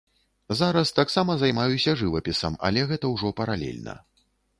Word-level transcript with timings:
Зараз 0.59 0.91
таксама 0.99 1.35
займаюся 1.41 1.93
жывапісам, 1.99 2.57
але 2.71 2.87
гэта 2.93 3.13
ўжо 3.13 3.33
паралельна. 3.43 3.95